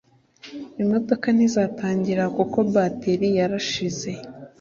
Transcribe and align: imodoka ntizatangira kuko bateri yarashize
imodoka 0.83 1.25
ntizatangira 1.35 2.23
kuko 2.35 2.57
bateri 2.73 3.27
yarashize 3.37 4.11